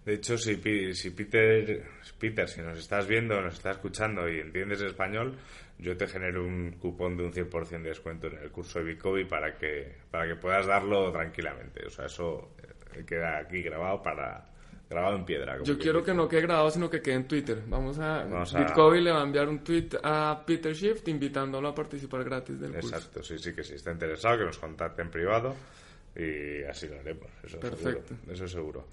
[0.06, 0.56] De hecho, si,
[0.94, 1.86] si Peter,
[2.20, 5.38] Peter, si nos estás viendo, nos estás escuchando y entiendes español,
[5.78, 9.26] yo te genero un cupón de un 100% de descuento en el curso de Bicobi
[9.26, 11.86] para que, para que puedas darlo tranquilamente.
[11.86, 12.52] O sea, eso
[12.94, 14.53] eh, queda aquí grabado para,
[14.94, 15.58] grabado en piedra.
[15.64, 17.62] Yo quiero que no quede grabado, sino que quede en Twitter.
[17.68, 18.24] Vamos a...
[18.24, 22.74] Bitcoin le va a enviar un tweet a Peter Shift invitándolo a participar gratis del
[22.74, 22.96] curso.
[22.96, 25.56] Exacto, sí, sí, que si está interesado, que nos contacte en privado
[26.16, 27.28] y así lo haremos.
[27.44, 28.16] Eso Perfecto.
[28.16, 28.88] Seguro, eso seguro.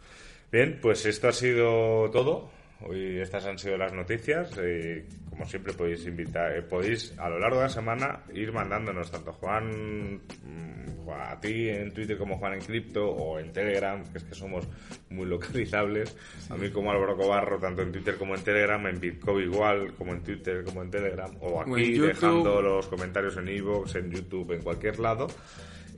[0.51, 2.51] Bien, pues esto ha sido todo.
[2.83, 4.51] Hoy estas han sido las noticias.
[4.59, 9.11] Y como siempre podéis invitar, eh, podéis a lo largo de la semana ir mandándonos
[9.11, 14.19] tanto Juan mm, a ti en Twitter como Juan en Cripto o en Telegram, que
[14.19, 14.67] es que somos
[15.11, 16.17] muy localizables.
[16.49, 20.13] A mí como Álvaro Cobarro, tanto en Twitter como en Telegram, en Bitcoin igual, como
[20.13, 24.63] en Twitter como en Telegram, o aquí dejando los comentarios en Evox, en YouTube, en
[24.63, 25.29] cualquier lado.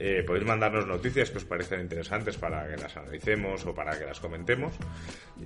[0.04, 4.04] Eh, podéis mandarnos noticias que os parezcan interesantes para que las analicemos o para que
[4.04, 4.74] las comentemos.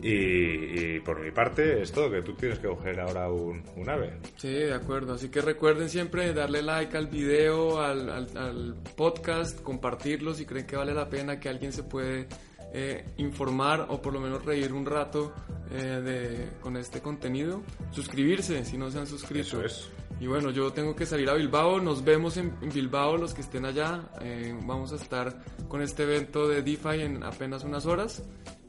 [0.00, 4.16] Y, por mi parte es todo, que tú tienes que coger ahora un, ave.
[4.36, 5.12] Sí, de acuerdo.
[5.12, 10.94] Así que recuerden siempre darle like al video, al, podcast, compartirlo si creen que vale
[10.94, 12.26] la pena, que alguien se puede
[12.72, 15.34] eh, informar o por lo menos reír un rato
[15.70, 17.62] eh, de, con este contenido.
[17.90, 19.60] Suscribirse si no se han suscrito.
[19.60, 19.90] Eso es.
[20.18, 23.66] Y bueno, yo tengo que salir a Bilbao, nos vemos en, Bilbao los que estén
[23.66, 28.22] allá, eh, vamos a estar con este evento de DeFi en apenas unas horas.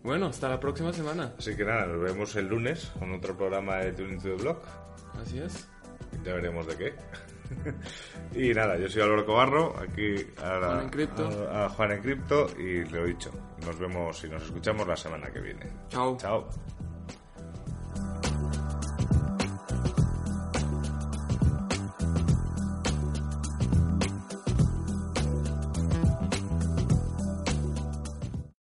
[0.04, 1.34] Bueno, hasta la próxima semana.
[1.38, 4.58] Así que nada, nos vemos el lunes con otro programa de Tuning to the Blog.
[5.22, 5.68] Así es.
[6.24, 6.93] Ya veremos de qué.
[8.36, 11.50] y nada, yo soy Álvaro Cobarro, aquí a, Juan en Cripto.
[11.50, 13.32] A, a Juan en Cripto y lo he dicho,
[13.66, 15.66] nos vemos y nos escuchamos la semana que viene.
[15.89, 16.18] Chao.
[16.18, 16.50] Chao.